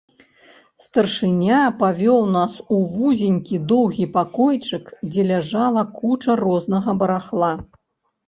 Старшыня 0.83 1.57
павёў 1.81 2.19
нас 2.37 2.55
у 2.77 2.79
вузенькі, 2.93 3.59
доўгі 3.71 4.07
пакойчык, 4.15 4.85
дзе 5.11 5.27
ляжала 5.33 5.83
куча 5.99 6.31
рознага 6.45 6.91
барахла. 7.05 7.51